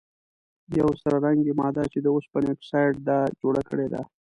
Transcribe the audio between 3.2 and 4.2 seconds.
جوړه کړي ده.